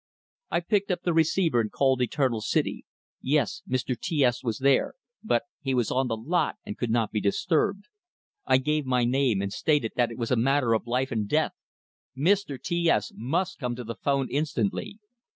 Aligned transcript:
I 0.49 0.61
picked 0.61 0.89
up 0.89 1.03
the 1.03 1.13
receiver 1.13 1.61
and 1.61 1.71
called 1.71 2.01
Eternal 2.01 2.41
City. 2.41 2.85
Yes, 3.21 3.61
Mr. 3.69 3.95
T 3.95 4.25
S 4.25 4.43
was 4.43 4.57
there, 4.57 4.95
but 5.23 5.43
he 5.61 5.75
was 5.75 5.91
"on 5.91 6.07
the 6.07 6.17
lot" 6.17 6.55
and 6.65 6.75
could 6.75 6.89
not 6.89 7.11
be 7.11 7.21
disturbed. 7.21 7.85
I 8.43 8.57
gave 8.57 8.83
my 8.87 9.05
name, 9.05 9.43
and 9.43 9.53
stated 9.53 9.91
that 9.97 10.09
it 10.09 10.17
was 10.17 10.31
a 10.31 10.35
matter 10.35 10.73
of 10.73 10.87
life 10.87 11.11
and 11.11 11.29
death; 11.29 11.53
Mr. 12.17 12.59
T 12.59 12.89
S 12.89 13.11
must 13.15 13.59
come 13.59 13.75
to 13.75 13.83
the 13.83 13.93
phone 13.93 14.27
instantly. 14.31 14.97